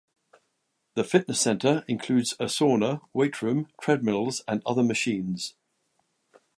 [0.95, 5.53] The fitness center includes a sauna, weight room, treadmills and other machines.